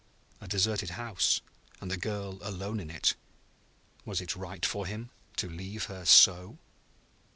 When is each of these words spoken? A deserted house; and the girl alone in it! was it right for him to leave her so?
A 0.41 0.47
deserted 0.47 0.89
house; 0.89 1.41
and 1.79 1.91
the 1.91 1.95
girl 1.95 2.39
alone 2.41 2.79
in 2.79 2.89
it! 2.89 3.13
was 4.03 4.19
it 4.19 4.35
right 4.35 4.65
for 4.65 4.87
him 4.87 5.11
to 5.35 5.47
leave 5.47 5.83
her 5.83 6.05
so? 6.05 6.57